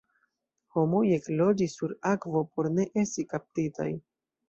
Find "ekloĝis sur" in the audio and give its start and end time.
1.17-1.95